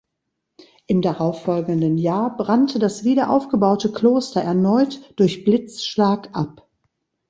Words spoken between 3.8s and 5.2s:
Kloster erneut